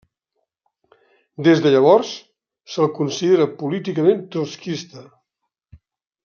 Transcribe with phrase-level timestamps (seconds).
[1.47, 2.13] Des de llavors,
[2.77, 5.07] se'l considera políticament trotskista.